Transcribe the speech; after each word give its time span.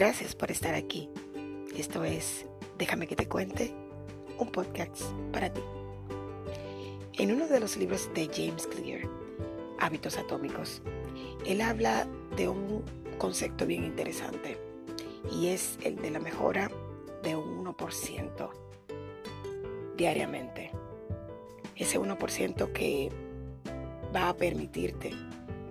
Gracias 0.00 0.34
por 0.34 0.50
estar 0.50 0.74
aquí. 0.74 1.10
Esto 1.76 2.04
es 2.04 2.46
Déjame 2.78 3.06
que 3.06 3.16
te 3.16 3.28
cuente, 3.28 3.74
un 4.38 4.50
podcast 4.50 5.02
para 5.30 5.52
ti. 5.52 5.60
En 7.18 7.30
uno 7.30 7.46
de 7.46 7.60
los 7.60 7.76
libros 7.76 8.08
de 8.14 8.26
James 8.34 8.66
Clear, 8.66 9.02
Hábitos 9.78 10.16
Atómicos, 10.16 10.80
él 11.44 11.60
habla 11.60 12.08
de 12.34 12.48
un 12.48 12.82
concepto 13.18 13.66
bien 13.66 13.84
interesante 13.84 14.56
y 15.30 15.48
es 15.48 15.78
el 15.84 15.96
de 15.96 16.10
la 16.10 16.18
mejora 16.18 16.70
de 17.22 17.36
un 17.36 17.62
1% 17.66 18.50
diariamente. 19.98 20.70
Ese 21.76 22.00
1% 22.00 22.72
que 22.72 23.10
va 24.16 24.30
a 24.30 24.36
permitirte 24.38 25.10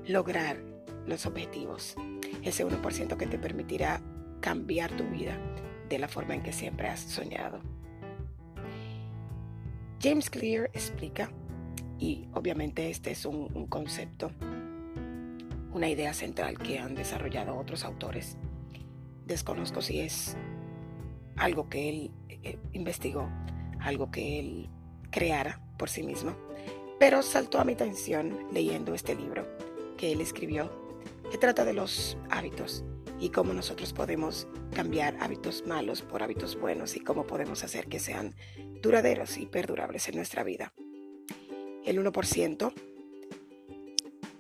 lograr 0.06 0.62
los 1.08 1.26
objetivos. 1.26 1.96
Ese 2.44 2.64
1% 2.64 3.18
que 3.18 3.26
te 3.26 3.40
permitirá 3.40 4.04
cambiar 4.40 4.96
tu 4.96 5.04
vida 5.06 5.38
de 5.90 6.00
la 6.00 6.08
forma 6.08 6.36
en 6.36 6.44
que 6.44 6.54
siempre 6.54 6.88
has 6.88 7.00
soñado. 7.00 7.60
James 10.02 10.30
Clear 10.30 10.70
explica, 10.74 11.30
y 11.98 12.28
obviamente 12.34 12.90
este 12.90 13.12
es 13.12 13.26
un, 13.26 13.68
concepto, 13.68 14.32
una 15.74 15.90
idea 15.90 16.14
central 16.14 16.58
que 16.58 16.80
han 16.80 16.96
desarrollado 16.96 17.58
otros 17.58 17.84
autores. 17.84 18.38
Desconozco 19.26 19.82
si 19.82 20.00
es 20.00 20.38
algo 21.36 21.70
que 21.70 21.90
él 21.90 22.12
eh, 22.30 22.58
investigó, 22.72 23.30
algo 23.80 24.10
que 24.10 24.40
él 24.40 24.70
creara 25.12 25.62
por 25.78 25.90
sí 25.90 26.04
mismo, 26.04 26.36
pero 27.00 27.22
saltó 27.22 27.60
a 27.60 27.66
mi 27.66 27.74
atención 27.74 28.48
leyendo 28.54 28.94
este 28.94 29.16
libro 29.16 29.46
que 29.98 30.14
él 30.14 30.22
escribió, 30.22 30.72
que 31.30 31.38
trata 31.38 31.66
de 31.66 31.74
los 31.74 32.18
hábitos 32.30 32.86
y 33.20 33.30
cómo 33.30 33.54
nosotros 33.54 33.94
podemos 33.94 34.48
cambiar 34.74 35.18
hábitos 35.20 35.66
malos 35.68 36.02
por 36.02 36.24
hábitos 36.24 36.60
buenos 36.60 36.96
y 36.96 37.02
cómo 37.02 37.28
podemos 37.28 37.64
hacer 37.64 37.88
que 37.88 38.00
sean 38.00 38.36
duraderos 38.82 39.38
y 39.38 39.46
perdurables 39.46 40.08
en 40.08 40.16
nuestra 40.16 40.44
vida. 40.44 40.74
El 41.86 42.04
1%, 42.04 42.74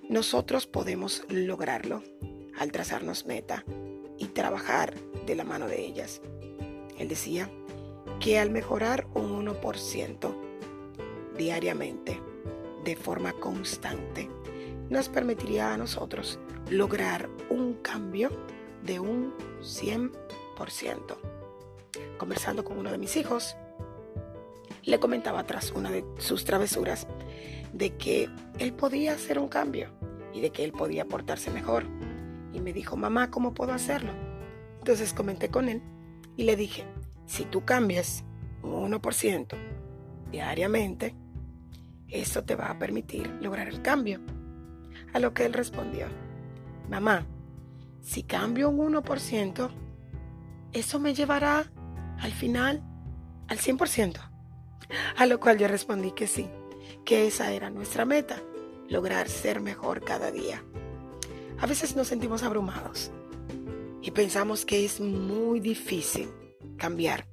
nosotros 0.10 0.68
podemos 0.68 1.24
lograrlo 1.30 2.04
al 2.58 2.72
trazarnos 2.72 3.26
meta 3.26 3.64
y 4.18 4.28
trabajar 4.28 4.94
de 5.26 5.36
la 5.36 5.44
mano 5.44 5.68
de 5.68 5.86
ellas. 5.86 6.22
Él 6.98 7.08
decía 7.08 7.50
que 8.20 8.40
al 8.40 8.50
mejorar 8.50 9.08
un 9.14 9.46
1% 9.46 10.36
diariamente, 11.38 12.22
de 12.84 12.96
forma 12.96 13.34
constante, 13.34 14.30
nos 14.90 15.10
permitiría 15.10 15.74
a 15.74 15.78
nosotros 15.78 16.40
lograr 16.70 17.30
un 17.50 17.76
cambio 17.76 18.30
de 18.84 19.00
un 19.00 19.34
100%. 19.62 20.12
Conversando 22.18 22.64
con 22.64 22.78
uno 22.78 22.92
de 22.92 22.98
mis 22.98 23.16
hijos, 23.18 23.56
le 24.84 25.00
comentaba 25.00 25.44
tras 25.46 25.72
una 25.72 25.92
de 25.92 26.06
sus 26.18 26.46
travesuras 26.46 27.08
de 27.74 27.96
que 27.96 28.30
él 28.58 28.74
podía 28.74 29.14
hacer 29.14 29.40
un 29.40 29.48
cambio 29.48 29.90
y 30.34 30.42
de 30.42 30.52
que 30.52 30.64
él 30.64 30.72
podía 30.72 31.06
portarse 31.06 31.52
mejor. 31.52 31.86
Y 32.54 32.60
me 32.60 32.74
dijo, 32.74 32.98
mamá, 32.98 33.30
¿cómo 33.30 33.54
puedo 33.54 33.74
hacerlo? 33.74 34.12
Entonces 34.80 35.14
comenté 35.14 35.50
con 35.50 35.70
él 35.70 35.82
y 36.36 36.44
le 36.44 36.56
dije, 36.56 36.86
si 37.26 37.46
tú 37.46 37.66
cambias 37.66 38.24
un 38.64 38.92
1% 38.92 39.56
diariamente, 40.32 41.16
eso 42.08 42.44
te 42.44 42.56
va 42.56 42.72
a 42.72 42.80
permitir 42.80 43.28
lograr 43.42 43.68
el 43.68 43.82
cambio. 43.82 44.20
A 45.14 45.20
lo 45.20 45.34
que 45.34 45.46
él 45.46 45.54
respondió, 45.54 46.08
mamá, 46.90 47.26
si 48.02 48.24
cambio 48.24 48.70
un 48.70 48.94
1%, 48.94 49.70
eso 50.74 51.00
me 51.00 51.14
llevará 51.14 51.72
al 52.20 52.32
final 52.32 52.84
al 53.48 53.58
100%. 53.58 54.18
A 55.18 55.26
lo 55.26 55.40
cual 55.40 55.58
yo 55.58 55.68
respondí 55.68 56.12
que 56.12 56.28
sí, 56.28 56.48
que 57.06 57.28
esa 57.28 57.52
era 57.52 57.70
nuestra 57.70 58.06
meta, 58.06 58.42
lograr 58.88 59.30
ser 59.30 59.62
mejor 59.62 60.04
cada 60.04 60.32
día. 60.32 60.64
A 61.60 61.68
veces 61.68 61.96
nos 61.96 62.08
sentimos 62.08 62.44
abrumados 62.44 63.12
y 64.02 64.12
pensamos 64.12 64.66
que 64.66 64.86
es 64.86 65.00
muy 65.00 65.60
difícil 65.60 66.30
cambiar. 66.78 67.28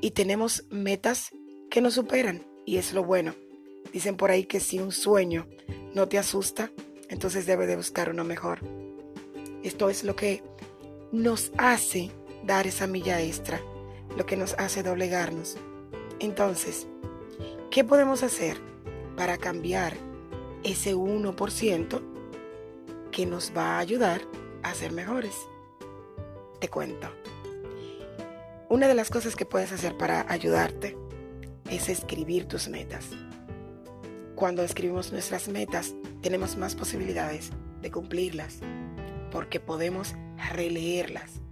Y 0.00 0.12
tenemos 0.12 0.64
metas 0.70 1.30
que 1.70 1.80
nos 1.80 1.94
superan 1.94 2.46
y 2.64 2.78
es 2.78 2.92
lo 2.92 3.04
bueno. 3.04 3.34
Dicen 3.92 4.16
por 4.16 4.30
ahí 4.30 4.44
que 4.44 4.60
si 4.60 4.78
un 4.78 4.92
sueño 4.92 5.46
no 5.94 6.08
te 6.08 6.18
asusta, 6.18 6.70
entonces 7.08 7.46
debe 7.46 7.66
de 7.66 7.76
buscar 7.76 8.10
uno 8.10 8.24
mejor. 8.24 8.60
Esto 9.66 9.90
es 9.90 10.04
lo 10.04 10.14
que 10.14 10.44
nos 11.10 11.50
hace 11.58 12.12
dar 12.44 12.68
esa 12.68 12.86
milla 12.86 13.20
extra, 13.20 13.60
lo 14.16 14.24
que 14.24 14.36
nos 14.36 14.54
hace 14.60 14.84
doblegarnos. 14.84 15.56
Entonces, 16.20 16.86
¿qué 17.72 17.82
podemos 17.82 18.22
hacer 18.22 18.58
para 19.16 19.38
cambiar 19.38 19.94
ese 20.62 20.94
1% 20.94 22.00
que 23.10 23.26
nos 23.26 23.52
va 23.56 23.74
a 23.74 23.78
ayudar 23.80 24.20
a 24.62 24.72
ser 24.72 24.92
mejores? 24.92 25.34
Te 26.60 26.68
cuento. 26.68 27.08
Una 28.68 28.86
de 28.86 28.94
las 28.94 29.10
cosas 29.10 29.34
que 29.34 29.46
puedes 29.46 29.72
hacer 29.72 29.96
para 29.96 30.30
ayudarte 30.30 30.96
es 31.68 31.88
escribir 31.88 32.46
tus 32.46 32.68
metas. 32.68 33.06
Cuando 34.36 34.62
escribimos 34.62 35.10
nuestras 35.10 35.48
metas, 35.48 35.92
tenemos 36.22 36.56
más 36.56 36.76
posibilidades 36.76 37.50
de 37.82 37.90
cumplirlas, 37.90 38.60
porque 39.36 39.60
podemos 39.60 40.14
releerlas. 40.54 41.42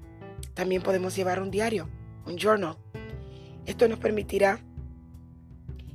También 0.55 0.81
podemos 0.81 1.15
llevar 1.15 1.43
un 1.43 1.51
diario, 1.51 1.91
un 2.25 2.39
journal. 2.39 2.79
Esto 3.67 3.87
nos 3.89 3.99
permitirá 3.99 4.59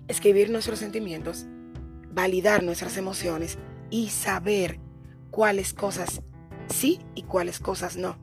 escribir 0.08 0.52
nuestros 0.52 0.78
sentimientos, 0.78 1.48
validar 2.12 2.62
nuestras 2.62 2.96
emociones 2.96 3.58
y 3.90 4.10
saber 4.10 4.80
cuáles 5.32 5.74
cosas 5.74 6.22
sí 6.68 7.00
y 7.16 7.24
cuáles 7.24 7.60
cosas 7.60 7.98
no. 7.98 8.20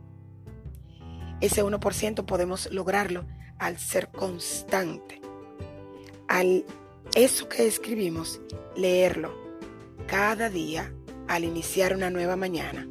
Ese 1.40 1.64
1% 1.64 2.24
podemos 2.24 2.70
lograrlo 2.70 3.26
al 3.58 3.78
ser 3.78 4.12
constante, 4.12 5.20
al 6.28 6.64
eso 7.16 7.48
que 7.48 7.66
escribimos, 7.66 8.40
leerlo 8.76 9.34
cada 10.06 10.50
día 10.50 10.92
al 11.26 11.42
iniciar 11.42 11.96
una 11.96 12.10
nueva 12.10 12.36
mañana 12.36 12.86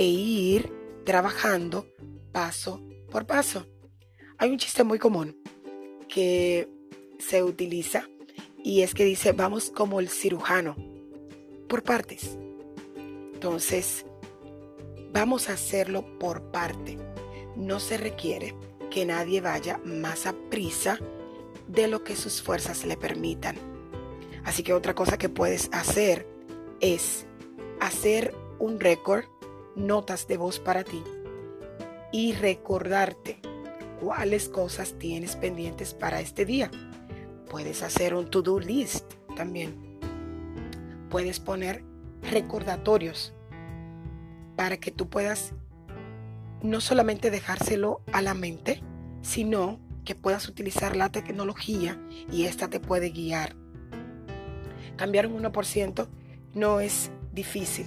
e 0.00 0.04
ir 0.04 0.72
trabajando 1.04 1.86
paso 2.32 2.80
por 3.10 3.26
paso. 3.26 3.66
Hay 4.38 4.48
un 4.48 4.56
chiste 4.56 4.82
muy 4.82 4.98
común 4.98 5.36
que 6.08 6.70
se 7.18 7.42
utiliza 7.42 8.08
y 8.64 8.80
es 8.80 8.94
que 8.94 9.04
dice, 9.04 9.32
vamos 9.32 9.68
como 9.68 10.00
el 10.00 10.08
cirujano, 10.08 10.74
por 11.68 11.82
partes. 11.82 12.38
Entonces, 13.34 14.06
vamos 15.12 15.50
a 15.50 15.52
hacerlo 15.52 16.18
por 16.18 16.50
parte. 16.50 16.96
No 17.54 17.78
se 17.78 17.98
requiere 17.98 18.54
que 18.90 19.04
nadie 19.04 19.42
vaya 19.42 19.82
más 19.84 20.24
a 20.24 20.32
prisa 20.48 20.98
de 21.68 21.88
lo 21.88 22.04
que 22.04 22.16
sus 22.16 22.40
fuerzas 22.40 22.86
le 22.86 22.96
permitan. 22.96 23.56
Así 24.44 24.62
que 24.62 24.72
otra 24.72 24.94
cosa 24.94 25.18
que 25.18 25.28
puedes 25.28 25.68
hacer 25.72 26.26
es 26.80 27.26
hacer 27.80 28.34
un 28.58 28.80
récord, 28.80 29.26
notas 29.80 30.28
de 30.28 30.36
voz 30.36 30.58
para 30.58 30.84
ti 30.84 31.02
y 32.12 32.32
recordarte 32.32 33.40
cuáles 34.00 34.48
cosas 34.48 34.94
tienes 34.98 35.36
pendientes 35.36 35.94
para 35.94 36.20
este 36.20 36.44
día. 36.44 36.70
Puedes 37.48 37.82
hacer 37.82 38.14
un 38.14 38.30
to-do 38.30 38.60
list 38.60 39.14
también. 39.36 39.98
Puedes 41.08 41.40
poner 41.40 41.84
recordatorios 42.22 43.34
para 44.56 44.76
que 44.78 44.90
tú 44.90 45.08
puedas 45.08 45.54
no 46.62 46.80
solamente 46.80 47.30
dejárselo 47.30 48.02
a 48.12 48.22
la 48.22 48.34
mente, 48.34 48.82
sino 49.22 49.80
que 50.04 50.14
puedas 50.14 50.48
utilizar 50.48 50.96
la 50.96 51.10
tecnología 51.10 52.00
y 52.30 52.44
esta 52.44 52.68
te 52.68 52.80
puede 52.80 53.10
guiar. 53.10 53.56
Cambiar 54.96 55.26
un 55.26 55.42
1% 55.42 56.08
no 56.54 56.80
es 56.80 57.10
difícil. 57.32 57.86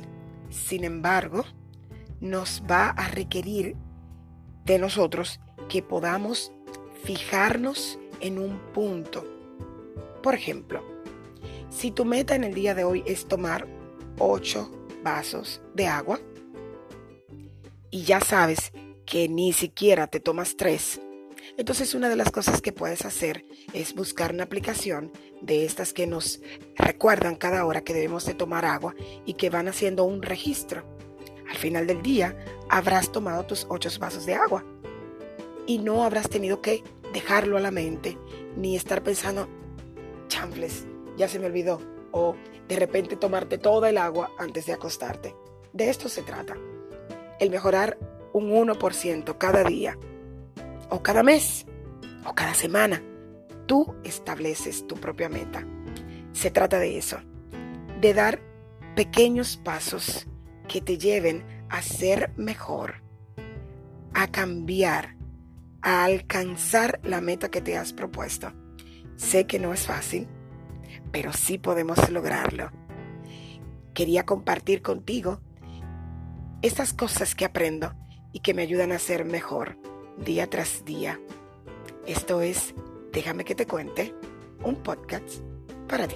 Sin 0.50 0.84
embargo, 0.84 1.44
nos 2.24 2.64
va 2.72 2.92
a 2.92 3.10
requerir 3.10 3.76
de 4.64 4.80
nosotros 4.80 5.42
que 5.68 5.84
podamos 5.84 6.54
fijarnos 7.04 8.00
en 8.22 8.40
un 8.40 8.60
punto. 8.74 9.26
Por 10.24 10.34
ejemplo, 10.34 10.82
si 11.70 11.92
tu 11.92 12.06
meta 12.06 12.34
en 12.34 12.46
el 12.46 12.54
día 12.54 12.76
de 12.76 12.86
hoy 12.86 13.04
es 13.06 13.28
tomar 13.28 13.68
8 14.20 14.72
vasos 15.04 15.62
de 15.74 15.88
agua 15.88 16.22
y 17.92 18.04
ya 18.04 18.22
sabes 18.22 18.72
que 19.06 19.28
ni 19.28 19.52
siquiera 19.52 20.08
te 20.08 20.22
tomas 20.22 20.56
3, 20.56 21.02
entonces 21.58 21.94
una 21.94 22.08
de 22.08 22.16
las 22.16 22.32
cosas 22.32 22.62
que 22.62 22.72
puedes 22.72 23.04
hacer 23.04 23.46
es 23.74 23.94
buscar 23.94 24.32
una 24.32 24.46
aplicación 24.46 25.12
de 25.42 25.66
estas 25.66 25.92
que 25.92 26.08
nos 26.08 26.40
recuerdan 26.78 27.36
cada 27.36 27.66
hora 27.66 27.82
que 27.82 27.94
debemos 27.94 28.26
de 28.26 28.34
tomar 28.34 28.64
agua 28.64 28.96
y 29.26 29.34
que 29.34 29.50
van 29.50 29.68
haciendo 29.68 30.06
un 30.06 30.22
registro. 30.22 31.03
Al 31.54 31.60
final 31.60 31.86
del 31.86 32.02
día 32.02 32.36
habrás 32.68 33.12
tomado 33.12 33.46
tus 33.46 33.68
ocho 33.70 33.88
vasos 34.00 34.26
de 34.26 34.34
agua 34.34 34.66
y 35.68 35.78
no 35.78 36.04
habrás 36.04 36.28
tenido 36.28 36.62
que 36.62 36.84
dejarlo 37.14 37.58
a 37.58 37.62
la 37.62 37.70
mente 37.70 38.18
ni 38.58 38.76
estar 38.76 39.04
pensando, 39.04 39.48
chanfles, 40.28 40.88
ya 41.16 41.28
se 41.28 41.38
me 41.38 41.46
olvidó, 41.46 41.80
o 42.12 42.36
de 42.68 42.76
repente 42.76 43.16
tomarte 43.18 43.60
toda 43.60 43.92
el 43.92 44.00
agua 44.00 44.32
antes 44.40 44.66
de 44.66 44.74
acostarte. 44.74 45.36
De 45.74 45.92
esto 45.92 46.10
se 46.10 46.24
trata. 46.24 46.56
El 47.40 47.52
mejorar 47.52 48.00
un 48.34 48.50
1% 48.50 49.38
cada 49.38 49.64
día, 49.64 49.96
o 50.90 51.04
cada 51.04 51.22
mes, 51.22 51.68
o 52.26 52.34
cada 52.34 52.56
semana. 52.56 53.04
Tú 53.68 53.94
estableces 54.04 54.88
tu 54.88 54.96
propia 54.96 55.30
meta. 55.30 55.68
Se 56.32 56.50
trata 56.50 56.80
de 56.80 56.98
eso, 56.98 57.20
de 58.02 58.14
dar 58.16 58.42
pequeños 58.96 59.58
pasos 59.58 60.28
que 60.74 60.82
te 60.82 60.98
lleven 60.98 61.46
a 61.70 61.84
ser 61.84 62.34
mejor, 62.36 63.04
a 64.16 64.26
cambiar, 64.26 65.16
a 65.84 66.04
alcanzar 66.04 67.00
la 67.04 67.22
meta 67.22 67.52
que 67.52 67.62
te 67.62 67.78
has 67.78 67.94
propuesto. 67.94 68.52
Sé 69.16 69.46
que 69.46 69.60
no 69.60 69.72
es 69.72 69.86
fácil, 69.86 70.28
pero 71.12 71.32
sí 71.32 71.60
podemos 71.60 72.10
lograrlo. 72.10 72.72
Quería 73.94 74.26
compartir 74.26 74.82
contigo 74.82 75.42
estas 76.64 76.92
cosas 76.92 77.36
que 77.36 77.46
aprendo 77.46 77.94
y 78.32 78.40
que 78.40 78.56
me 78.56 78.64
ayudan 78.64 78.94
a 78.94 78.98
ser 78.98 79.26
mejor 79.26 79.78
día 80.26 80.50
tras 80.50 80.86
día. 80.86 81.20
Esto 82.08 82.42
es 82.42 82.74
Déjame 83.12 83.46
que 83.46 83.54
te 83.54 83.68
cuente, 83.68 84.12
un 84.64 84.78
podcast 84.78 85.38
para 85.88 86.08
ti. 86.08 86.16